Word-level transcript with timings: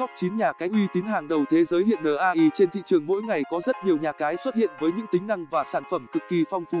Top 0.00 0.10
9 0.16 0.36
nhà 0.36 0.52
cái 0.52 0.68
uy 0.72 0.86
tín 0.94 1.04
hàng 1.04 1.28
đầu 1.28 1.44
thế 1.50 1.64
giới 1.64 1.84
hiện 1.84 1.98
NAI 2.04 2.50
trên 2.54 2.70
thị 2.70 2.80
trường 2.84 3.06
mỗi 3.06 3.22
ngày 3.22 3.42
có 3.50 3.60
rất 3.60 3.76
nhiều 3.84 3.96
nhà 3.96 4.12
cái 4.12 4.36
xuất 4.36 4.54
hiện 4.54 4.70
với 4.80 4.90
những 4.96 5.06
tính 5.12 5.26
năng 5.26 5.46
và 5.50 5.64
sản 5.64 5.82
phẩm 5.90 6.06
cực 6.12 6.22
kỳ 6.30 6.44
phong 6.50 6.64
phú. 6.72 6.78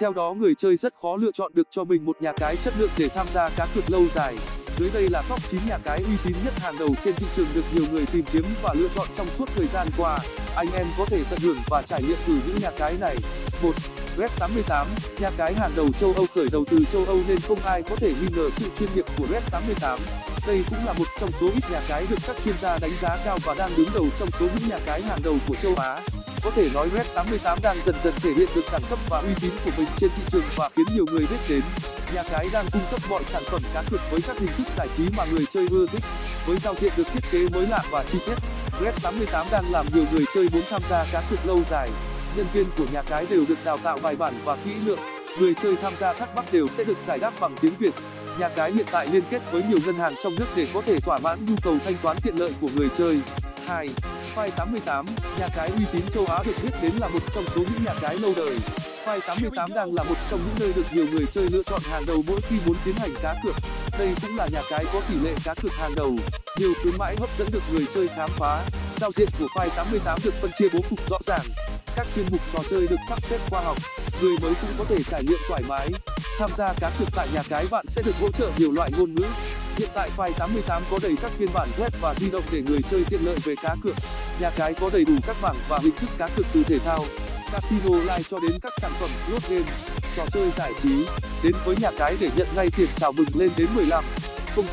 Theo 0.00 0.12
đó 0.12 0.34
người 0.38 0.54
chơi 0.54 0.76
rất 0.76 0.94
khó 1.02 1.16
lựa 1.16 1.30
chọn 1.32 1.52
được 1.54 1.68
cho 1.70 1.84
mình 1.84 2.04
một 2.04 2.22
nhà 2.22 2.32
cái 2.32 2.56
chất 2.56 2.74
lượng 2.78 2.90
để 2.98 3.08
tham 3.08 3.26
gia 3.32 3.48
cá 3.56 3.66
cược 3.74 3.90
lâu 3.90 4.02
dài. 4.14 4.36
Dưới 4.78 4.90
đây 4.94 5.08
là 5.10 5.22
top 5.28 5.38
9 5.50 5.60
nhà 5.68 5.78
cái 5.84 5.98
uy 5.98 6.16
tín 6.24 6.36
nhất 6.44 6.54
hàng 6.58 6.74
đầu 6.78 6.88
trên 7.04 7.14
thị 7.14 7.26
trường 7.36 7.46
được 7.54 7.64
nhiều 7.74 7.84
người 7.92 8.06
tìm 8.12 8.24
kiếm 8.32 8.44
và 8.62 8.74
lựa 8.78 8.88
chọn 8.94 9.06
trong 9.16 9.26
suốt 9.26 9.48
thời 9.56 9.66
gian 9.66 9.86
qua. 9.98 10.18
Anh 10.56 10.68
em 10.74 10.86
có 10.98 11.04
thể 11.06 11.22
tận 11.30 11.38
hưởng 11.42 11.58
và 11.70 11.82
trải 11.82 12.02
nghiệm 12.02 12.18
từ 12.26 12.34
những 12.46 12.56
nhà 12.62 12.70
cái 12.78 12.94
này. 13.00 13.16
1. 13.62 13.70
Red88, 14.16 14.86
nhà 15.20 15.30
cái 15.36 15.54
hàng 15.54 15.70
đầu 15.76 15.88
châu 16.00 16.12
Âu 16.16 16.26
khởi 16.34 16.46
đầu 16.52 16.64
từ 16.70 16.84
châu 16.92 17.04
Âu 17.04 17.18
nên 17.28 17.38
không 17.40 17.58
ai 17.64 17.82
có 17.82 17.96
thể 17.96 18.08
nghi 18.08 18.28
ngờ 18.36 18.50
sự 18.52 18.70
chuyên 18.78 18.88
nghiệp 18.94 19.04
của 19.18 19.26
Red88. 19.26 19.98
Đây 20.46 20.64
cũng 20.70 20.86
là 20.86 20.92
một 20.92 21.04
trong 21.20 21.30
số 21.40 21.46
ít 21.54 21.70
nhà 21.70 21.80
cái 21.88 22.06
được 22.10 22.16
các 22.26 22.36
chuyên 22.44 22.54
gia 22.60 22.78
đánh 22.78 22.90
giá 23.00 23.16
cao 23.24 23.38
và 23.44 23.54
đang 23.54 23.70
đứng 23.76 23.88
đầu 23.94 24.06
trong 24.18 24.28
số 24.40 24.46
những 24.46 24.68
nhà 24.68 24.78
cái 24.86 25.02
hàng 25.02 25.18
đầu 25.24 25.36
của 25.48 25.54
châu 25.54 25.74
Á. 25.74 26.00
Có 26.44 26.50
thể 26.50 26.68
nói 26.74 26.88
Red88 26.88 27.56
đang 27.62 27.76
dần 27.84 27.94
dần 28.04 28.14
thể 28.22 28.32
hiện 28.32 28.48
được 28.54 28.64
đẳng 28.72 28.82
cấp 28.90 28.98
và 29.08 29.18
uy 29.18 29.34
tín 29.40 29.50
của 29.64 29.70
mình 29.76 29.86
trên 29.96 30.10
thị 30.16 30.22
trường 30.32 30.44
và 30.56 30.68
khiến 30.76 30.86
nhiều 30.94 31.04
người 31.12 31.26
biết 31.30 31.36
đến. 31.48 31.60
Nhà 32.14 32.22
cái 32.22 32.48
đang 32.52 32.66
cung 32.72 32.82
cấp 32.90 33.00
mọi 33.10 33.22
sản 33.24 33.42
phẩm 33.46 33.60
cá 33.74 33.82
cược 33.90 34.00
với 34.10 34.20
các 34.26 34.38
hình 34.38 34.50
thức 34.56 34.66
giải 34.76 34.88
trí 34.96 35.04
mà 35.16 35.24
người 35.32 35.44
chơi 35.52 35.66
ưa 35.70 35.86
thích. 35.86 36.04
Với 36.46 36.58
giao 36.58 36.74
diện 36.80 36.92
được 36.96 37.06
thiết 37.12 37.24
kế 37.30 37.48
mới 37.48 37.66
lạ 37.66 37.82
và 37.90 38.04
chi 38.12 38.18
tiết, 38.26 38.34
Red88 38.80 39.44
đang 39.50 39.64
làm 39.70 39.86
nhiều 39.94 40.04
người 40.12 40.24
chơi 40.34 40.48
muốn 40.52 40.62
tham 40.70 40.82
gia 40.90 41.04
cá 41.12 41.22
cược 41.30 41.46
lâu 41.46 41.60
dài. 41.70 41.90
Nhân 42.36 42.46
viên 42.52 42.66
của 42.78 42.86
nhà 42.92 43.02
cái 43.02 43.26
đều 43.30 43.44
được 43.48 43.58
đào 43.64 43.78
tạo 43.78 43.98
bài 44.02 44.16
bản 44.16 44.34
và 44.44 44.56
kỹ 44.64 44.70
lưỡng. 44.86 45.00
Người 45.38 45.54
chơi 45.62 45.76
tham 45.82 45.92
gia 46.00 46.12
thắc 46.12 46.36
mắc 46.36 46.44
đều 46.52 46.68
sẽ 46.76 46.84
được 46.84 46.98
giải 47.06 47.18
đáp 47.18 47.32
bằng 47.40 47.56
tiếng 47.60 47.74
Việt. 47.78 47.94
Nhà 48.38 48.48
cái 48.48 48.72
hiện 48.72 48.86
tại 48.90 49.06
liên 49.12 49.22
kết 49.30 49.42
với 49.52 49.62
nhiều 49.62 49.78
ngân 49.86 49.94
hàng 49.94 50.14
trong 50.22 50.34
nước 50.38 50.46
để 50.56 50.66
có 50.74 50.82
thể 50.86 51.00
thỏa 51.00 51.18
mãn 51.18 51.44
nhu 51.44 51.54
cầu 51.62 51.76
thanh 51.84 51.94
toán 52.02 52.16
tiện 52.22 52.36
lợi 52.38 52.52
của 52.60 52.68
người 52.76 52.88
chơi. 52.98 53.18
2. 53.66 53.88
File88, 54.36 55.04
nhà 55.38 55.48
cái 55.56 55.70
uy 55.78 55.84
tín 55.92 56.02
châu 56.14 56.26
Á 56.26 56.38
được 56.46 56.52
biết 56.62 56.70
đến 56.82 56.92
là 57.00 57.08
một 57.08 57.18
trong 57.34 57.44
số 57.54 57.60
những 57.60 57.84
nhà 57.84 57.94
cái 58.00 58.16
lâu 58.16 58.32
đời. 58.36 58.58
File88 59.04 59.74
đang 59.74 59.94
là 59.94 60.02
một 60.02 60.14
trong 60.30 60.40
những 60.46 60.54
nơi 60.60 60.72
được 60.76 60.86
nhiều 60.92 61.06
người 61.12 61.26
chơi 61.32 61.48
lựa 61.50 61.62
chọn 61.62 61.80
hàng 61.90 62.06
đầu 62.06 62.22
mỗi 62.26 62.40
khi 62.48 62.56
muốn 62.66 62.76
tiến 62.84 62.94
hành 62.94 63.10
cá 63.22 63.34
cược. 63.44 63.54
Đây 63.98 64.14
cũng 64.22 64.36
là 64.36 64.48
nhà 64.52 64.62
cái 64.70 64.84
có 64.92 65.00
tỷ 65.08 65.14
lệ 65.24 65.34
cá 65.44 65.54
cược 65.54 65.72
hàng 65.72 65.94
đầu. 65.96 66.16
Nhiều 66.58 66.72
khuyến 66.82 66.98
mãi 66.98 67.16
hấp 67.18 67.28
dẫn 67.38 67.48
được 67.52 67.62
người 67.72 67.86
chơi 67.94 68.08
khám 68.08 68.30
phá. 68.38 68.64
Giao 69.00 69.10
diện 69.16 69.28
của 69.38 69.46
File88 69.46 70.18
được 70.24 70.34
phân 70.40 70.50
chia 70.58 70.68
bố 70.72 70.78
cục 70.90 71.10
rõ 71.10 71.18
ràng. 71.26 71.46
Các 71.96 72.06
chuyên 72.14 72.26
mục 72.30 72.40
trò 72.52 72.58
chơi 72.70 72.86
được 72.90 73.00
sắp 73.08 73.18
xếp 73.30 73.38
khoa 73.50 73.60
học. 73.60 73.76
Người 74.22 74.36
mới 74.42 74.52
cũng 74.60 74.70
có 74.78 74.84
thể 74.88 74.98
trải 75.10 75.22
nghiệm 75.24 75.38
thoải 75.48 75.62
mái. 75.68 75.88
Tham 76.38 76.50
gia 76.56 76.72
cá 76.72 76.90
cược 76.98 77.08
tại 77.14 77.28
nhà 77.34 77.42
cái 77.48 77.66
bạn 77.70 77.86
sẽ 77.88 78.02
được 78.02 78.14
hỗ 78.20 78.30
trợ 78.30 78.50
nhiều 78.58 78.72
loại 78.72 78.90
ngôn 78.98 79.14
ngữ. 79.14 79.24
Hiện 79.76 79.88
tại 79.94 80.10
File88 80.16 80.80
có 80.90 80.98
đầy 81.02 81.16
các 81.22 81.30
phiên 81.38 81.48
bản 81.54 81.68
web 81.78 81.88
và 82.00 82.14
di 82.14 82.30
động 82.30 82.42
để 82.52 82.62
người 82.62 82.78
chơi 82.90 83.04
tiện 83.10 83.20
lợi 83.24 83.36
về 83.44 83.54
cá 83.62 83.76
cược. 83.82 83.94
Nhà 84.40 84.50
cái 84.50 84.74
có 84.74 84.90
đầy 84.92 85.04
đủ 85.04 85.12
các 85.26 85.36
bảng 85.42 85.56
và 85.68 85.78
hình 85.82 85.96
thức 86.00 86.10
cá 86.18 86.28
cược 86.36 86.46
từ 86.52 86.62
thể 86.62 86.78
thao, 86.78 87.04
casino 87.52 87.98
live 87.98 88.22
cho 88.30 88.38
đến 88.38 88.58
các 88.62 88.72
sản 88.80 88.90
phẩm 89.00 89.10
slot 89.26 89.42
game, 89.48 89.70
trò 90.16 90.24
chơi 90.32 90.50
giải 90.56 90.72
trí. 90.82 91.06
Đến 91.42 91.52
với 91.64 91.76
nhà 91.80 91.90
cái 91.98 92.16
để 92.20 92.30
nhận 92.36 92.48
ngay 92.56 92.68
tiền 92.76 92.88
chào 92.96 93.12
mừng 93.12 93.28
lên 93.34 93.50
đến 93.56 93.66
15 93.74 94.04
000 94.56 94.64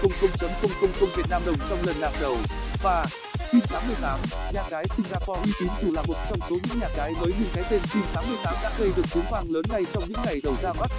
Việt 1.16 1.30
Nam 1.30 1.42
đồng 1.46 1.58
trong 1.70 1.80
lần 1.86 1.96
nạp 2.02 2.14
đầu. 2.22 2.38
Và 2.84 3.06
Sim 3.52 3.62
88, 3.72 4.20
nhà 4.54 4.64
cái 4.70 4.86
Singapore 4.96 5.42
uy 5.44 5.52
tín 5.60 5.70
dù 5.82 5.92
là 5.92 6.02
một 6.08 6.16
trong 6.30 6.40
số 6.50 6.56
những 6.64 6.80
nhà 6.80 6.88
cái 6.98 7.14
mới 7.22 7.34
nhưng 7.40 7.50
cái 7.54 7.64
tên 7.70 7.80
Sim 7.94 8.04
88 8.14 8.54
đã 8.64 8.72
gây 8.78 8.92
được 8.96 9.04
tiếng 9.14 9.24
vang 9.32 9.52
lớn 9.52 9.64
ngay 9.70 9.84
trong 9.94 10.04
những 10.08 10.18
ngày 10.26 10.42
đầu 10.44 10.56
ra 10.62 10.74
mắt. 10.74 10.92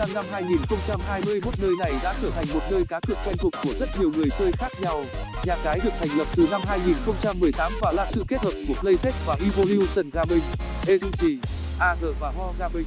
Sang 0.00 0.14
năm 0.14 0.24
2021 0.30 1.54
nơi 1.62 1.70
này 1.78 1.92
đã 2.02 2.14
trở 2.22 2.30
thành 2.30 2.44
một 2.54 2.60
nơi 2.70 2.84
cá 2.88 3.00
cược 3.00 3.16
quen 3.26 3.36
thuộc 3.38 3.52
của 3.64 3.72
rất 3.72 3.88
nhiều 4.00 4.10
người 4.16 4.30
chơi 4.38 4.52
khác 4.52 4.72
nhau. 4.82 5.02
Nhà 5.46 5.56
cái 5.64 5.80
được 5.84 5.90
thành 5.98 6.18
lập 6.18 6.26
từ 6.36 6.48
năm 6.50 6.60
2018 6.66 7.72
và 7.82 7.92
là 7.96 8.06
sự 8.06 8.24
kết 8.28 8.40
hợp 8.40 8.50
của 8.68 8.74
Playtech 8.80 9.14
và 9.26 9.36
Evolution 9.40 10.04
Gaming, 10.12 10.44
Edugy, 10.86 11.38
AG 11.80 11.98
và 12.20 12.32
Ho 12.36 12.52
Gaming. 12.58 12.86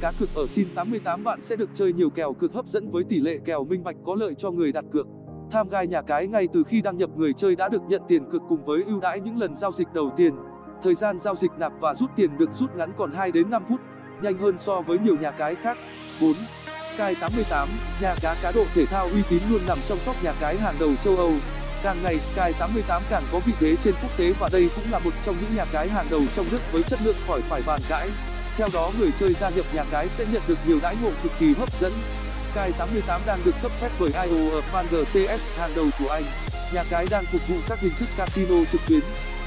Cá 0.00 0.12
cược 0.12 0.34
ở 0.34 0.44
Sin88 0.44 1.22
bạn 1.22 1.42
sẽ 1.42 1.56
được 1.56 1.70
chơi 1.74 1.92
nhiều 1.92 2.10
kèo 2.10 2.32
cược 2.32 2.52
hấp 2.52 2.66
dẫn 2.66 2.90
với 2.90 3.04
tỷ 3.04 3.20
lệ 3.20 3.38
kèo 3.44 3.64
minh 3.64 3.84
bạch 3.84 3.96
có 4.06 4.14
lợi 4.14 4.34
cho 4.38 4.50
người 4.50 4.72
đặt 4.72 4.84
cược. 4.92 5.06
Tham 5.50 5.68
gai 5.68 5.86
nhà 5.86 6.02
cái 6.02 6.26
ngay 6.26 6.48
từ 6.52 6.62
khi 6.64 6.82
đăng 6.82 6.98
nhập 6.98 7.10
người 7.16 7.32
chơi 7.32 7.56
đã 7.56 7.68
được 7.68 7.82
nhận 7.88 8.02
tiền 8.08 8.30
cược 8.30 8.42
cùng 8.48 8.64
với 8.64 8.82
ưu 8.86 9.00
đãi 9.00 9.20
những 9.20 9.38
lần 9.38 9.56
giao 9.56 9.72
dịch 9.72 9.88
đầu 9.94 10.10
tiên. 10.16 10.34
Thời 10.82 10.94
gian 10.94 11.20
giao 11.20 11.34
dịch 11.34 11.52
nạp 11.58 11.72
và 11.80 11.94
rút 11.94 12.10
tiền 12.16 12.38
được 12.38 12.52
rút 12.52 12.76
ngắn 12.76 12.92
còn 12.98 13.12
2 13.12 13.32
đến 13.32 13.50
5 13.50 13.62
phút, 13.68 13.80
nhanh 14.22 14.38
hơn 14.38 14.58
so 14.58 14.80
với 14.80 14.98
nhiều 14.98 15.16
nhà 15.20 15.30
cái 15.30 15.54
khác. 15.62 15.76
4. 16.20 16.34
Sky88, 16.96 17.66
nhà 18.00 18.14
cá 18.22 18.36
cá 18.42 18.52
độ 18.52 18.64
thể 18.74 18.86
thao 18.86 19.06
uy 19.06 19.22
tín 19.30 19.42
luôn 19.50 19.60
nằm 19.66 19.78
trong 19.88 19.98
top 20.06 20.24
nhà 20.24 20.32
cái 20.40 20.56
hàng 20.56 20.74
đầu 20.80 20.90
châu 21.04 21.16
Âu. 21.16 21.32
Càng 21.82 22.02
ngày 22.02 22.18
Sky88 22.34 23.00
càng 23.10 23.22
có 23.32 23.38
vị 23.38 23.52
thế 23.60 23.76
trên 23.84 23.94
quốc 24.02 24.16
tế 24.16 24.32
và 24.40 24.48
đây 24.52 24.70
cũng 24.76 24.84
là 24.90 24.98
một 24.98 25.10
trong 25.24 25.36
những 25.40 25.56
nhà 25.56 25.64
cái 25.72 25.88
hàng 25.88 26.06
đầu 26.10 26.22
trong 26.36 26.46
nước 26.50 26.72
với 26.72 26.82
chất 26.82 26.98
lượng 27.04 27.16
khỏi 27.26 27.40
phải 27.40 27.62
bàn 27.66 27.80
cãi. 27.88 28.08
Theo 28.56 28.68
đó 28.72 28.90
người 28.98 29.10
chơi 29.20 29.32
gia 29.32 29.50
nhập 29.50 29.66
nhà 29.74 29.84
cái 29.90 30.08
sẽ 30.08 30.24
nhận 30.32 30.42
được 30.46 30.58
nhiều 30.66 30.78
đãi 30.82 30.96
ngộ 31.02 31.10
cực 31.22 31.32
kỳ 31.38 31.54
hấp 31.54 31.80
dẫn. 31.80 31.92
Sky88 32.54 33.20
đang 33.26 33.38
được 33.44 33.54
cấp 33.62 33.72
phép 33.80 33.88
bởi 34.00 34.10
IO 34.12 34.60
Advanced 34.60 35.08
CS 35.08 35.58
hàng 35.58 35.70
đầu 35.76 35.86
của 35.98 36.08
Anh. 36.08 36.24
Nhà 36.74 36.84
cái 36.90 37.06
đang 37.10 37.24
phục 37.32 37.48
vụ 37.48 37.56
các 37.68 37.78
hình 37.80 37.92
thức 37.98 38.08
casino 38.16 38.56
trực 38.72 38.80
tuyến, 38.88 39.00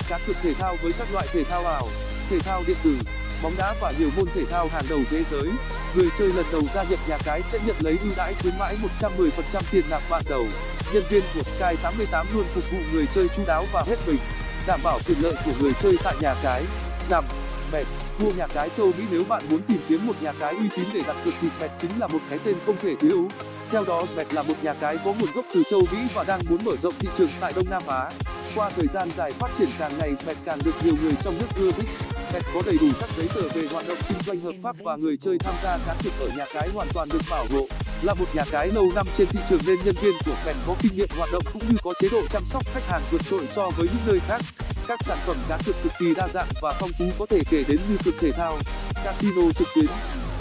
cá 0.10 0.20
cược 0.28 0.36
thể 0.42 0.54
thao 0.54 0.76
với 0.82 0.92
các 1.00 1.08
loại 1.14 1.28
thể 1.34 1.44
thao 1.44 1.66
ảo, 1.66 1.88
thể 2.30 2.40
thao 2.40 2.64
điện 2.68 2.78
tử, 2.84 2.98
bóng 3.44 3.54
đá 3.58 3.74
và 3.82 3.94
nhiều 4.00 4.10
môn 4.18 4.28
thể 4.36 4.46
thao 4.46 4.68
hàng 4.68 4.84
đầu 4.90 5.00
thế 5.12 5.24
giới. 5.32 5.52
Người 5.96 6.10
chơi 6.20 6.28
lần 6.28 6.46
đầu 6.52 6.62
gia 6.74 6.84
nhập 6.84 7.00
nhà 7.08 7.18
cái 7.26 7.42
sẽ 7.42 7.60
nhận 7.66 7.76
lấy 7.80 7.98
ưu 8.04 8.14
đãi 8.18 8.34
khuyến 8.42 8.54
mãi 8.60 8.76
110% 9.00 9.62
tiền 9.72 9.84
nạp 9.90 10.02
ban 10.10 10.22
đầu. 10.30 10.46
Nhân 10.94 11.04
viên 11.10 11.24
của 11.34 11.42
Sky88 11.42 12.26
luôn 12.34 12.46
phục 12.54 12.64
vụ 12.72 12.78
người 12.94 13.06
chơi 13.16 13.28
chu 13.36 13.44
đáo 13.48 13.66
và 13.74 13.84
hết 13.88 13.96
mình, 14.08 14.20
đảm 14.68 14.80
bảo 14.84 15.00
quyền 15.08 15.18
lợi 15.22 15.34
của 15.46 15.52
người 15.60 15.74
chơi 15.82 15.98
tại 16.04 16.16
nhà 16.22 16.36
cái. 16.44 16.64
nằm 17.10 17.24
mệt 17.72 17.84
mua 18.20 18.32
nhà 18.32 18.48
cái 18.48 18.70
châu 18.78 18.88
Mỹ 18.88 19.04
nếu 19.12 19.24
bạn 19.24 19.44
muốn 19.50 19.62
tìm 19.62 19.78
kiếm 19.88 20.08
một 20.08 20.14
nhà 20.22 20.32
cái 20.40 20.54
uy 20.54 20.70
tín 20.76 20.86
để 20.94 21.02
đặt 21.08 21.16
cược 21.26 21.34
thì 21.42 21.48
Bet 21.60 21.72
chính 21.82 21.92
là 22.00 22.08
một 22.08 22.20
cái 22.30 22.40
tên 22.44 22.56
không 22.66 22.76
thể 22.82 22.96
thiếu. 23.00 23.28
Theo 23.72 23.84
đó 23.84 24.06
Bet 24.16 24.34
là 24.34 24.42
một 24.42 24.54
nhà 24.62 24.74
cái 24.74 24.98
có 25.06 25.14
nguồn 25.20 25.30
gốc 25.36 25.46
từ 25.54 25.64
châu 25.70 25.80
Mỹ 25.92 25.98
và 26.14 26.24
đang 26.24 26.40
muốn 26.50 26.60
mở 26.66 26.76
rộng 26.76 26.94
thị 27.00 27.10
trường 27.18 27.30
tại 27.40 27.54
Đông 27.56 27.66
Nam 27.70 27.84
Á. 27.88 28.10
Qua 28.58 28.70
thời 28.70 28.88
gian 28.88 29.10
dài 29.18 29.32
phát 29.32 29.52
triển 29.58 29.70
càng 29.80 29.92
ngày 29.98 30.16
Bet 30.26 30.38
càng 30.46 30.60
được 30.66 30.72
nhiều 30.84 30.94
người 31.02 31.12
trong 31.24 31.38
nước 31.38 31.48
ưa 31.56 31.72
thích. 31.72 31.90
Bet 32.34 32.44
có 32.54 32.62
đầy 32.66 32.78
đủ 32.82 32.88
các 33.00 33.10
giấy 33.18 33.28
tờ 33.36 33.42
về 33.42 33.68
hoạt 33.72 33.88
động 33.88 33.98
kinh 34.10 34.18
doanh 34.26 34.40
hợp 34.40 34.56
pháp 34.64 34.76
và 34.84 34.96
người 34.96 35.18
chơi 35.18 35.38
tham 35.40 35.56
gia 35.64 35.78
cá 35.78 35.96
cược 36.04 36.14
ở 36.20 36.30
nhà 36.38 36.46
cái 36.54 36.70
hoàn 36.74 36.88
toàn 36.94 37.10
được 37.10 37.22
bảo 37.30 37.46
hộ. 37.52 37.68
Là 38.02 38.14
một 38.14 38.26
nhà 38.34 38.44
cái 38.52 38.68
lâu 38.68 38.92
năm 38.96 39.08
trên 39.18 39.28
thị 39.28 39.40
trường 39.50 39.60
nên 39.68 39.76
nhân 39.86 39.96
viên 40.02 40.14
của 40.26 40.36
Bet 40.46 40.56
có 40.68 40.76
kinh 40.82 40.96
nghiệm 40.96 41.08
hoạt 41.18 41.30
động 41.32 41.44
cũng 41.54 41.62
như 41.70 41.78
có 41.84 41.94
chế 42.02 42.08
độ 42.12 42.22
chăm 42.30 42.46
sóc 42.46 42.64
khách 42.74 42.84
hàng 42.88 43.02
vượt 43.12 43.22
trội 43.30 43.48
so 43.48 43.70
với 43.78 43.88
những 43.88 44.06
nơi 44.06 44.20
khác. 44.28 44.42
Các 44.88 45.00
sản 45.06 45.18
phẩm 45.26 45.38
cá 45.50 45.58
cược 45.66 45.76
cực 45.84 45.92
kỳ 46.00 46.14
đa 46.16 46.28
dạng 46.28 46.48
và 46.62 46.74
phong 46.80 46.92
phú 47.00 47.06
có 47.20 47.26
thể 47.30 47.40
kể 47.50 47.64
đến 47.68 47.80
như 47.90 47.98
cược 48.06 48.14
thể 48.20 48.32
thao, 48.32 48.58
casino 49.04 49.42
trực 49.60 49.68
tuyến, 49.76 49.86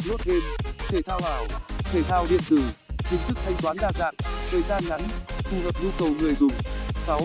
lốt 0.05 0.25
game, 0.25 0.47
thể 0.89 1.03
thao 1.03 1.21
ảo, 1.25 1.45
thể 1.93 2.03
thao 2.03 2.27
điện 2.31 2.41
tử, 2.51 2.61
hình 3.11 3.21
thức 3.29 3.39
thanh 3.45 3.55
toán 3.63 3.77
đa 3.81 3.91
dạng, 3.99 4.15
thời 4.51 4.63
gian 4.63 4.83
ngắn, 4.89 5.01
phù 5.29 5.57
hợp 5.65 5.75
nhu 5.83 5.91
cầu 5.99 6.09
người 6.21 6.35
dùng. 6.35 6.53
6. 7.07 7.21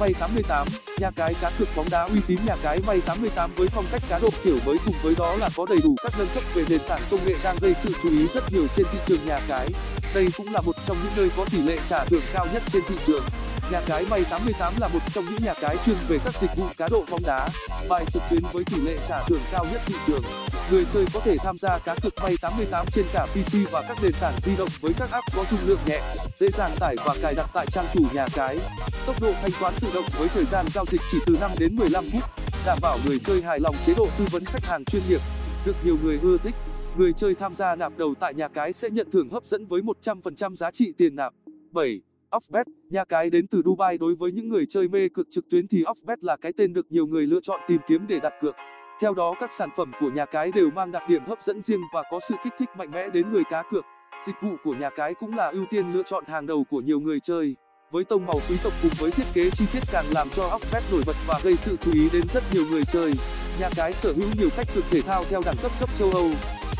May 0.00 0.14
88, 0.14 0.68
nhà 1.00 1.10
cái 1.16 1.34
cá 1.40 1.50
cược 1.58 1.68
bóng 1.76 1.86
đá 1.90 2.02
uy 2.02 2.20
tín 2.26 2.38
nhà 2.46 2.56
cái 2.62 2.80
May 2.86 3.00
88 3.00 3.50
với 3.56 3.68
phong 3.68 3.84
cách 3.92 4.02
cá 4.08 4.18
độ 4.18 4.28
kiểu 4.44 4.56
mới 4.66 4.76
cùng 4.86 4.94
với 5.02 5.14
đó 5.18 5.36
là 5.36 5.48
có 5.56 5.66
đầy 5.68 5.78
đủ 5.84 5.96
các 6.02 6.12
nâng 6.18 6.28
cấp 6.34 6.42
về 6.54 6.64
nền 6.68 6.80
tảng 6.88 7.00
công 7.10 7.24
nghệ 7.26 7.34
đang 7.44 7.56
gây 7.60 7.74
sự 7.82 7.92
chú 8.02 8.10
ý 8.10 8.26
rất 8.34 8.52
nhiều 8.52 8.66
trên 8.76 8.86
thị 8.92 8.98
trường 9.06 9.26
nhà 9.26 9.40
cái. 9.48 9.68
Đây 10.14 10.28
cũng 10.36 10.52
là 10.52 10.60
một 10.60 10.72
trong 10.86 10.96
những 11.04 11.12
nơi 11.16 11.30
có 11.36 11.44
tỷ 11.52 11.58
lệ 11.58 11.78
trả 11.88 12.04
thưởng 12.04 12.22
cao 12.32 12.46
nhất 12.52 12.62
trên 12.72 12.82
thị 12.88 12.94
trường. 13.06 13.24
Nhà 13.70 13.80
cái 13.86 14.04
May 14.10 14.24
88 14.30 14.72
là 14.80 14.88
một 14.88 14.98
trong 15.14 15.24
những 15.24 15.44
nhà 15.44 15.54
cái 15.60 15.76
chuyên 15.86 15.96
về 16.08 16.18
các 16.24 16.34
dịch 16.40 16.50
vụ 16.56 16.64
cá 16.76 16.88
độ 16.90 17.04
bóng 17.10 17.20
đá, 17.26 17.48
bài 17.88 18.04
trực 18.12 18.22
tuyến 18.30 18.40
với 18.52 18.64
tỷ 18.64 18.80
lệ 18.80 18.96
trả 19.08 19.22
thưởng 19.26 19.40
cao 19.52 19.66
nhất 19.72 19.80
thị 19.86 19.94
trường. 20.06 20.22
Người 20.70 20.84
chơi 20.92 21.06
có 21.14 21.20
thể 21.20 21.36
tham 21.38 21.58
gia 21.58 21.78
cá 21.78 21.94
cược 22.02 22.12
May 22.22 22.34
88 22.40 22.86
trên 22.92 23.04
cả 23.12 23.26
PC 23.32 23.72
và 23.72 23.82
các 23.88 23.96
nền 24.02 24.12
tảng 24.20 24.34
di 24.42 24.56
động 24.56 24.68
với 24.80 24.92
các 24.98 25.10
app 25.10 25.24
có 25.36 25.44
dung 25.50 25.60
lượng 25.66 25.78
nhẹ, 25.86 26.00
dễ 26.36 26.46
dàng 26.58 26.70
tải 26.80 26.96
và 27.06 27.14
cài 27.22 27.34
đặt 27.34 27.50
tại 27.54 27.66
trang 27.66 27.84
chủ 27.92 28.00
nhà 28.14 28.26
cái. 28.34 28.58
Tốc 29.06 29.20
độ 29.20 29.32
thanh 29.42 29.50
toán 29.60 29.74
tự 29.80 29.88
động 29.94 30.04
với 30.18 30.28
thời 30.28 30.44
gian 30.44 30.66
giao 30.74 30.84
dịch 30.90 31.00
chỉ 31.12 31.18
từ 31.26 31.36
5 31.40 31.50
đến 31.58 31.76
15 31.76 32.04
phút, 32.12 32.22
đảm 32.66 32.78
bảo 32.82 32.98
người 33.06 33.18
chơi 33.18 33.42
hài 33.42 33.60
lòng 33.60 33.76
chế 33.86 33.94
độ 33.96 34.08
tư 34.18 34.24
vấn 34.30 34.44
khách 34.44 34.64
hàng 34.64 34.84
chuyên 34.84 35.02
nghiệp, 35.08 35.20
được 35.66 35.76
nhiều 35.84 35.96
người 36.02 36.18
ưa 36.22 36.38
thích. 36.38 36.54
Người 36.96 37.12
chơi 37.12 37.34
tham 37.34 37.54
gia 37.54 37.76
nạp 37.76 37.92
đầu 37.96 38.14
tại 38.20 38.34
nhà 38.34 38.48
cái 38.48 38.72
sẽ 38.72 38.90
nhận 38.90 39.10
thưởng 39.10 39.28
hấp 39.28 39.46
dẫn 39.46 39.66
với 39.66 39.82
100% 39.82 40.56
giá 40.56 40.70
trị 40.70 40.92
tiền 40.98 41.16
nạp. 41.16 41.32
7. 41.72 42.00
Oxbet, 42.36 42.66
nhà 42.90 43.04
cái 43.04 43.30
đến 43.30 43.46
từ 43.46 43.62
Dubai 43.64 43.98
đối 43.98 44.14
với 44.14 44.32
những 44.32 44.48
người 44.48 44.66
chơi 44.68 44.88
mê 44.88 45.08
cược 45.14 45.26
trực 45.30 45.44
tuyến 45.50 45.68
thì 45.68 45.84
Oxbet 45.90 46.24
là 46.24 46.36
cái 46.36 46.52
tên 46.56 46.72
được 46.72 46.86
nhiều 46.90 47.06
người 47.06 47.26
lựa 47.26 47.40
chọn 47.42 47.60
tìm 47.68 47.80
kiếm 47.88 48.06
để 48.06 48.20
đặt 48.20 48.32
cược. 48.40 48.54
Theo 49.00 49.14
đó 49.14 49.34
các 49.40 49.52
sản 49.52 49.68
phẩm 49.76 49.92
của 50.00 50.10
nhà 50.10 50.24
cái 50.24 50.52
đều 50.52 50.70
mang 50.70 50.92
đặc 50.92 51.02
điểm 51.08 51.22
hấp 51.26 51.42
dẫn 51.42 51.62
riêng 51.62 51.80
và 51.94 52.02
có 52.10 52.20
sự 52.28 52.34
kích 52.44 52.52
thích 52.58 52.68
mạnh 52.78 52.90
mẽ 52.90 53.08
đến 53.10 53.32
người 53.32 53.42
cá 53.50 53.62
cược. 53.70 53.84
Dịch 54.26 54.34
vụ 54.42 54.50
của 54.64 54.74
nhà 54.74 54.90
cái 54.90 55.14
cũng 55.14 55.36
là 55.36 55.48
ưu 55.48 55.64
tiên 55.70 55.92
lựa 55.92 56.02
chọn 56.02 56.24
hàng 56.26 56.46
đầu 56.46 56.64
của 56.70 56.80
nhiều 56.80 57.00
người 57.00 57.20
chơi. 57.20 57.56
Với 57.90 58.04
tông 58.04 58.26
màu 58.26 58.36
quý 58.48 58.56
tộc 58.64 58.72
cùng 58.82 58.90
với 58.98 59.10
thiết 59.10 59.26
kế 59.34 59.50
chi 59.50 59.64
tiết 59.72 59.82
càng 59.92 60.04
làm 60.14 60.28
cho 60.36 60.50
Oxbet 60.56 60.82
nổi 60.92 61.02
bật 61.06 61.16
và 61.26 61.40
gây 61.44 61.56
sự 61.56 61.76
chú 61.80 61.90
ý 61.94 62.08
đến 62.12 62.22
rất 62.34 62.42
nhiều 62.52 62.64
người 62.70 62.82
chơi. 62.92 63.12
Nhà 63.60 63.68
cái 63.76 63.92
sở 63.92 64.12
hữu 64.12 64.28
nhiều 64.38 64.48
cách 64.56 64.66
cược 64.74 64.84
thể 64.90 65.00
thao 65.00 65.24
theo 65.24 65.42
đẳng 65.46 65.56
cấp 65.62 65.72
cấp 65.80 65.90
châu 65.98 66.10
Âu. 66.10 66.30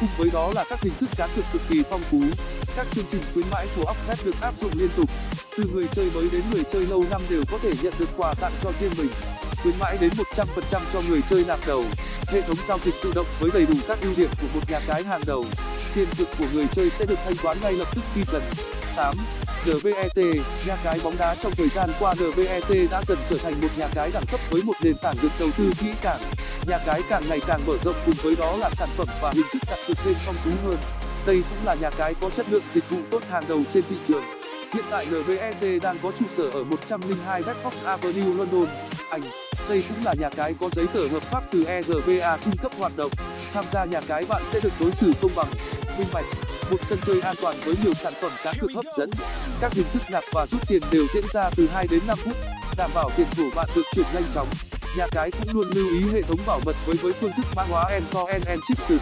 Cùng 0.01 0.09
với 0.19 0.29
đó 0.33 0.53
là 0.55 0.65
các 0.71 0.79
hình 0.83 0.93
thức 1.01 1.11
cá 1.17 1.27
cược 1.37 1.45
cực 1.53 1.63
kỳ 1.69 1.83
phong 1.91 2.01
phú. 2.01 2.21
Các 2.77 2.87
chương 2.91 3.05
trình 3.11 3.21
khuyến 3.35 3.47
mãi 3.53 3.67
của 3.77 3.83
Oxbet 3.91 4.19
được 4.27 4.35
áp 4.43 4.55
dụng 4.61 4.71
liên 4.79 4.89
tục 4.97 5.11
từ 5.57 5.65
người 5.73 5.85
chơi 5.95 6.11
mới 6.15 6.29
đến 6.33 6.43
người 6.53 6.63
chơi 6.73 6.87
lâu 6.87 7.05
năm 7.11 7.23
đều 7.31 7.43
có 7.51 7.59
thể 7.63 7.73
nhận 7.83 7.93
được 7.99 8.09
quà 8.17 8.35
tặng 8.35 8.53
cho 8.63 8.71
riêng 8.81 8.93
mình 8.99 9.09
khuyến 9.63 9.75
mãi 9.81 9.97
đến 10.01 10.11
100% 10.35 10.81
cho 10.93 11.03
người 11.09 11.21
chơi 11.31 11.45
làm 11.45 11.59
đầu 11.67 11.85
hệ 12.27 12.43
thống 12.43 12.57
giao 12.69 12.79
dịch 12.79 12.95
tự 13.03 13.13
động 13.15 13.27
với 13.41 13.51
đầy 13.55 13.67
đủ 13.67 13.75
các 13.89 13.99
ưu 14.03 14.13
điểm 14.17 14.31
của 14.41 14.47
một 14.55 14.71
nhà 14.71 14.81
cái 14.87 15.03
hàng 15.03 15.21
đầu 15.27 15.45
tiền 15.95 16.09
cược 16.19 16.29
của 16.39 16.47
người 16.53 16.67
chơi 16.75 16.91
sẽ 16.91 17.07
được 17.07 17.19
thanh 17.25 17.37
toán 17.43 17.57
ngay 17.63 17.73
lập 17.73 17.89
tức 17.95 18.05
khi 18.15 18.21
cần 18.33 18.43
8. 18.97 19.15
NBET, 19.67 20.17
nhà 20.67 20.77
cái 20.85 21.01
bóng 21.05 21.15
đá 21.19 21.35
trong 21.35 21.53
thời 21.53 21.69
gian 21.69 21.91
qua 22.01 22.15
NBET 22.15 22.91
đã 22.91 23.03
dần 23.07 23.19
trở 23.31 23.37
thành 23.37 23.61
một 23.63 23.69
nhà 23.77 23.89
cái 23.95 24.11
đẳng 24.15 24.27
cấp 24.31 24.41
với 24.51 24.63
một 24.63 24.73
nền 24.83 24.95
tảng 25.03 25.17
được 25.23 25.29
đầu 25.39 25.49
tư 25.59 25.73
kỹ 25.81 25.87
càng. 26.03 26.21
Nhà 26.67 26.79
cái 26.87 27.03
càng 27.09 27.23
ngày 27.29 27.41
càng 27.47 27.61
mở 27.67 27.77
rộng 27.85 27.95
cùng 28.07 28.15
với 28.23 28.37
đó 28.37 28.57
là 28.57 28.71
sản 28.71 28.89
phẩm 28.97 29.09
và 29.23 29.33
hình 29.35 29.47
thức 29.53 29.63
đặt 29.67 29.79
cược 29.89 29.97
thêm 30.05 30.15
phong 30.27 30.35
phú 30.45 30.51
hơn. 30.65 30.77
Đây 31.27 31.43
cũng 31.51 31.67
là 31.67 31.75
nhà 31.75 31.91
cái 31.91 32.15
có 32.21 32.31
chất 32.31 32.47
lượng 32.51 32.63
dịch 32.73 32.91
vụ 32.91 32.99
tốt 33.11 33.23
hàng 33.31 33.45
đầu 33.49 33.63
trên 33.73 33.85
thị 33.91 33.97
trường. 34.09 34.44
Hiện 34.75 34.85
tại 34.91 35.07
NBET 35.07 35.83
đang 35.83 35.97
có 36.03 36.13
trụ 36.19 36.25
sở 36.37 36.51
ở 36.51 36.65
102 36.65 37.43
Bedford 37.43 37.85
Avenue, 37.85 38.35
London, 38.35 38.67
Anh. 39.11 39.21
Đây 39.69 39.85
cũng 39.89 40.05
là 40.05 40.15
nhà 40.19 40.29
cái 40.29 40.55
có 40.61 40.69
giấy 40.73 40.87
tờ 40.93 41.09
hợp 41.09 41.23
pháp 41.23 41.43
từ 41.51 41.65
EGBA, 41.65 42.37
cung 42.37 42.57
cấp 42.63 42.73
hoạt 42.79 42.97
động. 42.97 43.11
Tham 43.53 43.65
gia 43.73 43.85
nhà 43.85 44.01
cái 44.09 44.25
bạn 44.29 44.43
sẽ 44.53 44.61
được 44.61 44.73
đối 44.81 44.91
xử 44.91 45.13
công 45.23 45.31
bằng, 45.37 45.49
minh 45.99 46.09
bạch 46.13 46.25
một 46.71 46.77
sân 46.89 46.99
chơi 47.07 47.21
an 47.21 47.35
toàn 47.43 47.57
với 47.65 47.75
nhiều 47.85 47.95
sản 47.95 48.13
phẩm 48.21 48.33
cá 48.45 48.53
cược 48.61 48.71
hấp 48.75 48.85
dẫn 48.99 49.11
các 49.61 49.73
hình 49.73 49.87
thức 49.93 50.03
nạp 50.11 50.25
và 50.33 50.47
rút 50.47 50.69
tiền 50.69 50.83
đều 50.93 51.07
diễn 51.15 51.25
ra 51.33 51.51
từ 51.57 51.67
2 51.67 51.87
đến 51.91 52.01
5 52.07 52.19
phút 52.19 52.37
đảm 52.77 52.91
bảo 52.95 53.11
tiền 53.17 53.27
của 53.37 53.51
bạn 53.57 53.69
được 53.77 53.83
chuyển 53.95 54.07
nhanh 54.15 54.25
chóng 54.35 54.49
nhà 54.99 55.07
cái 55.13 55.31
cũng 55.31 55.55
luôn 55.55 55.71
lưu 55.75 55.89
ý 55.89 56.13
hệ 56.13 56.23
thống 56.23 56.39
bảo 56.47 56.61
mật 56.65 56.77
với 56.87 56.97
với 56.97 57.13
phương 57.13 57.33
thức 57.37 57.47
mã 57.57 57.63
hóa 57.63 57.85
end-to-end 57.91 58.47
encryption 58.47 58.99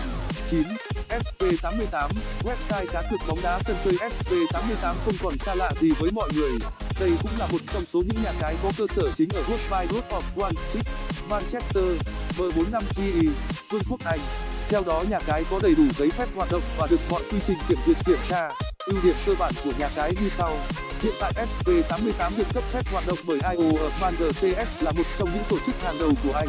9. 0.51 0.92
SP88 1.12 2.09
website 2.43 2.87
cá 2.93 3.03
cược 3.11 3.20
bóng 3.29 3.43
đá 3.43 3.59
sân 3.67 3.76
chơi 3.85 3.94
SP88 3.94 4.94
không 5.05 5.14
còn 5.23 5.38
xa 5.38 5.55
lạ 5.55 5.70
gì 5.81 5.91
với 6.00 6.11
mọi 6.11 6.31
người. 6.35 6.53
Đây 7.00 7.11
cũng 7.23 7.31
là 7.38 7.47
một 7.47 7.59
trong 7.73 7.85
số 7.93 8.03
những 8.03 8.23
nhà 8.23 8.32
cái 8.41 8.56
có 8.62 8.70
cơ 8.79 8.87
sở 8.97 9.11
chính 9.17 9.29
ở 9.35 9.43
Woodbine 9.43 9.87
Road 9.93 10.05
of 10.11 10.23
Wall 10.37 10.53
Street, 10.69 10.87
Manchester 11.29 11.85
M45GE 12.37 13.31
Vương 13.70 13.82
quốc 13.91 14.00
Anh. 14.05 14.20
Theo 14.69 14.82
đó 14.87 15.05
nhà 15.11 15.19
cái 15.26 15.44
có 15.50 15.59
đầy 15.62 15.75
đủ 15.75 15.85
giấy 15.99 16.11
phép 16.11 16.29
hoạt 16.35 16.49
động 16.53 16.62
và 16.79 16.87
được 16.91 17.00
mọi 17.11 17.23
quy 17.32 17.38
trình 17.47 17.59
kiểm 17.69 17.79
duyệt 17.87 17.97
kiểm 18.06 18.19
tra, 18.29 18.50
ưu 18.87 18.97
điểm 19.05 19.14
cơ 19.26 19.35
bản 19.38 19.53
của 19.64 19.73
nhà 19.79 19.88
cái 19.94 20.12
như 20.20 20.29
sau 20.29 20.56
hiện 21.02 21.14
tại 21.20 21.32
sp88 21.34 22.37
được 22.37 22.44
cấp 22.54 22.64
phép 22.72 22.82
hoạt 22.93 23.04
động 23.06 23.19
bởi 23.26 23.38
io 23.38 23.69
Advanced 23.82 24.37
cs 24.37 24.82
là 24.82 24.93
một 24.93 25.02
trong 25.19 25.28
những 25.34 25.43
tổ 25.49 25.56
chức 25.66 25.75
hàng 25.82 25.99
đầu 25.99 26.10
của 26.25 26.32
anh. 26.32 26.49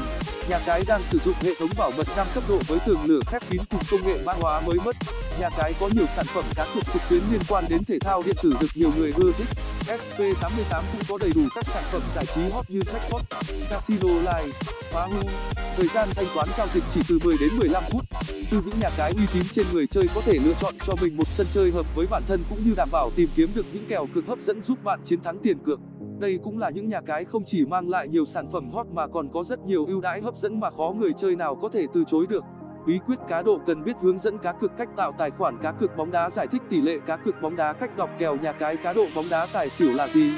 Nhà 0.50 0.60
cái 0.66 0.84
đang 0.88 1.02
sử 1.06 1.20
dụng 1.26 1.36
hệ 1.42 1.52
thống 1.60 1.70
bảo 1.78 1.92
mật 1.98 2.08
5 2.18 2.28
cấp 2.34 2.44
độ 2.50 2.60
với 2.68 2.80
tường 2.86 3.00
lửa 3.06 3.20
khép 3.28 3.42
kín 3.50 3.62
cùng 3.70 3.82
công 3.92 4.08
nghệ 4.08 4.18
mã 4.26 4.34
hóa 4.34 4.62
mới 4.62 4.78
mất. 4.86 4.96
Nhà 5.40 5.50
cái 5.58 5.74
có 5.80 5.90
nhiều 5.96 6.06
sản 6.16 6.26
phẩm 6.26 6.44
cá 6.56 6.66
cược 6.74 6.84
trực 6.94 7.02
tuyến 7.10 7.22
liên 7.32 7.42
quan 7.50 7.66
đến 7.70 7.84
thể 7.84 8.00
thao 8.00 8.24
điện 8.26 8.36
tử 8.44 8.54
được 8.62 8.68
nhiều 8.76 8.92
người 8.98 9.14
ưa 9.16 9.32
thích. 9.38 9.48
Sp88 9.88 10.82
cũng 10.92 11.02
có 11.10 11.18
đầy 11.18 11.32
đủ 11.36 11.42
các 11.56 11.66
sản 11.66 11.84
phẩm 11.92 12.02
giải 12.16 12.26
trí 12.36 12.42
hot 12.52 12.70
như 12.70 12.80
jackpot, 12.80 13.22
casino 13.70 14.10
live 14.10 14.58
phá 14.92 15.06
hu 15.06 15.30
thời 15.78 15.88
gian 15.88 16.10
thanh 16.16 16.26
toán 16.36 16.48
giao 16.58 16.68
dịch 16.74 16.84
chỉ 16.94 17.02
từ 17.10 17.20
10 17.24 17.38
đến 17.40 17.50
15 17.60 17.84
phút 17.92 18.13
từ 18.54 18.62
những 18.66 18.80
nhà 18.80 18.90
cái 18.98 19.14
uy 19.18 19.24
tín 19.34 19.44
trên 19.52 19.66
người 19.74 19.88
chơi 19.88 20.04
có 20.16 20.22
thể 20.22 20.40
lựa 20.46 20.54
chọn 20.62 20.74
cho 20.88 20.94
mình 21.02 21.18
một 21.18 21.28
sân 21.28 21.48
chơi 21.54 21.72
hợp 21.72 21.96
với 21.96 22.08
bản 22.10 22.24
thân 22.28 22.40
cũng 22.50 22.58
như 22.66 22.74
đảm 22.78 22.90
bảo 22.92 23.10
tìm 23.16 23.30
kiếm 23.36 23.50
được 23.56 23.66
những 23.74 23.86
kèo 23.90 24.08
cược 24.14 24.28
hấp 24.28 24.40
dẫn 24.40 24.62
giúp 24.62 24.84
bạn 24.84 25.00
chiến 25.04 25.22
thắng 25.22 25.38
tiền 25.38 25.58
cược. 25.66 25.80
Đây 26.20 26.40
cũng 26.44 26.58
là 26.58 26.70
những 26.70 26.90
nhà 26.90 27.02
cái 27.02 27.26
không 27.26 27.44
chỉ 27.46 27.66
mang 27.66 27.90
lại 27.90 28.08
nhiều 28.08 28.26
sản 28.26 28.52
phẩm 28.52 28.72
hot 28.72 28.88
mà 28.88 29.08
còn 29.08 29.30
có 29.34 29.44
rất 29.44 29.60
nhiều 29.60 29.86
ưu 29.86 30.02
đãi 30.02 30.22
hấp 30.22 30.38
dẫn 30.38 30.60
mà 30.60 30.72
khó 30.72 30.94
người 30.98 31.12
chơi 31.18 31.36
nào 31.36 31.56
có 31.56 31.70
thể 31.70 31.86
từ 31.94 32.04
chối 32.08 32.26
được. 32.30 32.44
Bí 32.88 33.00
quyết 33.08 33.20
cá 33.28 33.42
độ 33.42 33.60
cần 33.66 33.84
biết 33.84 33.96
hướng 34.02 34.20
dẫn 34.20 34.38
cá 34.38 34.54
cược 34.54 34.78
cách 34.78 34.90
tạo 34.98 35.16
tài 35.18 35.32
khoản 35.32 35.58
cá 35.62 35.72
cược 35.72 35.98
bóng 35.98 36.12
đá, 36.12 36.30
giải 36.30 36.48
thích 36.48 36.62
tỷ 36.70 36.82
lệ 36.82 37.00
cá 37.06 37.18
cược 37.18 37.42
bóng 37.42 37.56
đá, 37.56 37.74
cách 37.74 37.98
đọc 37.98 38.10
kèo 38.20 38.36
nhà 38.36 38.52
cái 38.52 38.78
cá 38.78 38.94
độ 38.94 39.06
bóng 39.16 39.30
đá, 39.30 39.48
tài 39.54 39.70
xỉu 39.70 39.94
là 39.96 40.08
gì, 40.08 40.32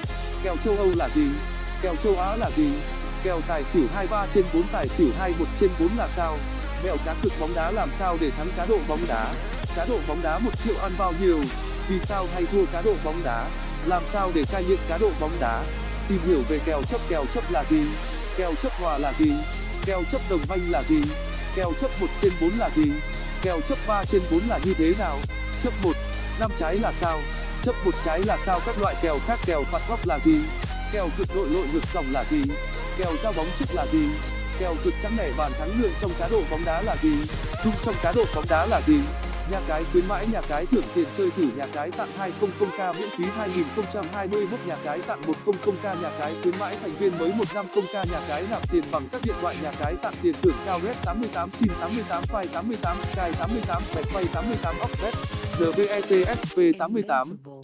kèo 0.44 0.56
châu 0.63 0.75
âu 0.75 0.88
là 0.97 1.09
gì, 1.09 1.27
kèo 1.81 1.95
châu 1.95 2.15
á 2.15 2.35
là 2.35 2.50
gì, 2.50 2.73
kèo 3.23 3.39
tài 3.47 3.63
xỉu 3.63 3.83
23 3.94 4.27
trên 4.33 4.45
4 4.53 4.63
tài 4.71 4.88
xỉu 4.88 5.09
21 5.17 5.47
trên 5.59 5.69
4 5.79 5.89
là 5.97 6.07
sao 6.07 6.38
mẹo 6.86 6.98
cá 7.06 7.16
cược 7.24 7.32
bóng 7.40 7.56
đá 7.56 7.72
làm 7.72 7.90
sao 7.92 8.18
để 8.22 8.32
thắng 8.32 8.48
cá 8.58 8.66
độ 8.66 8.78
bóng 8.88 9.00
đá? 9.08 9.34
Cá 9.76 9.86
độ 9.86 9.98
bóng 10.08 10.22
đá 10.22 10.40
một 10.40 10.52
triệu 10.64 10.76
ăn 10.82 10.92
bao 10.98 11.14
nhiêu? 11.22 11.40
Vì 11.90 12.00
sao 12.00 12.28
hay 12.34 12.46
thua 12.52 12.66
cá 12.66 12.82
độ 12.82 12.94
bóng 13.04 13.24
đá? 13.24 13.50
Làm 13.86 14.04
sao 14.08 14.32
để 14.36 14.44
cai 14.52 14.64
nghiện 14.64 14.80
cá 14.90 14.98
độ 14.98 15.10
bóng 15.20 15.32
đá? 15.40 15.64
Tìm 16.10 16.20
hiểu 16.28 16.42
về 16.50 16.60
kèo 16.66 16.82
chấp 16.84 17.02
kèo 17.10 17.26
chấp 17.34 17.52
là 17.52 17.64
gì? 17.70 17.82
Kèo 18.38 18.54
chấp 18.64 18.72
hòa 18.72 18.98
là 18.98 19.14
gì? 19.20 19.34
Kèo 19.86 20.04
chấp 20.12 20.22
đồng 20.30 20.40
banh 20.50 20.72
là 20.72 20.84
gì? 20.84 21.02
Kèo 21.56 21.74
chấp 21.82 21.92
1 22.02 22.08
trên 22.22 22.32
4 22.42 22.50
là 22.58 22.70
gì? 22.76 22.92
Kèo 23.42 23.62
chấp 23.70 23.78
3 23.88 24.04
trên 24.06 24.22
4 24.32 24.40
là 24.50 24.60
như 24.66 24.74
thế 24.74 24.94
nào? 25.00 25.20
Chấp 25.64 25.74
1 25.84 25.92
năm 26.40 26.52
trái 26.60 26.76
là 26.76 26.92
sao? 26.92 27.20
Chấp 27.64 27.76
một 27.86 27.96
trái 28.06 28.20
là 28.20 28.38
sao? 28.46 28.60
Các 28.66 28.80
loại 28.82 28.96
kèo 29.02 29.20
khác 29.28 29.40
kèo 29.46 29.64
phạt 29.64 29.82
góc 29.90 30.00
là 30.06 30.20
gì? 30.20 30.42
Kèo 30.94 31.10
cực 31.18 31.36
nội 31.36 31.50
lội 31.50 31.68
ngược 31.74 31.84
dòng 31.94 32.06
là 32.12 32.24
gì? 32.24 32.44
Kèo 32.98 33.12
giao 33.24 33.34
bóng 33.34 33.48
trước 33.60 33.66
là 33.74 33.86
gì? 33.86 34.08
Kèo 34.60 34.75
cực 34.84 34.94
trắng 35.04 35.16
nẻ 35.18 35.31
bàn 35.38 35.52
thắng 35.60 35.81
lượng 35.81 35.92
trong 36.02 36.12
cá 36.19 36.28
độ 36.31 36.42
bóng 36.52 36.66
đá 36.66 36.81
là 36.81 36.96
gì? 37.02 37.16
Chung 37.63 37.74
trong 37.86 37.96
cá 38.04 38.12
độ 38.16 38.24
bóng 38.36 38.46
đá 38.50 38.66
là 38.66 38.81
gì? 38.81 39.00
Nhà 39.52 39.60
cái 39.68 39.84
khuyến 39.92 40.07
mãi, 40.07 40.28
nhà 40.31 40.42
cái 40.42 40.66
thưởng 40.66 40.84
tiền 40.96 41.06
chơi 41.18 41.31
thử, 41.31 41.48
nhà 41.56 41.66
cái 41.74 41.92
tặng 41.92 42.10
200k 42.19 42.94
miễn 42.94 43.10
phí 43.18 43.25
2021 43.38 44.60
nhà 44.68 44.75
cái 44.84 45.00
tặng 45.00 45.22
100k 45.46 46.02
nhà 46.02 46.12
cái 46.19 46.36
khuyến 46.44 46.60
mãi 46.60 46.78
thành 46.81 46.92
viên 47.00 47.18
mới 47.19 47.31
150k 47.31 47.94
nhà 47.94 48.19
cái 48.28 48.46
nạp 48.52 48.72
tiền 48.72 48.84
bằng 48.92 49.07
các 49.12 49.22
điện 49.24 49.36
thoại, 49.42 49.56
nhà 49.63 49.72
cái 49.80 49.96
tặng 49.96 50.13
tiền 50.22 50.34
thưởng 50.42 50.56
cao 50.66 50.80
red 50.84 50.96
88 51.06 51.50
sim 51.51 51.69
88 51.80 52.24
file 52.24 52.48
88 52.54 52.98
sky 53.01 53.31
88 53.40 53.84
bẹt 53.96 54.06
quay 54.13 54.25
88 54.34 54.75
oxbet 54.84 55.13
nbetsp 55.60 56.80
88 56.80 57.55